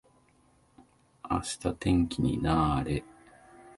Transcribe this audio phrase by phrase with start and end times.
[1.29, 3.03] 明日天気にな～れ。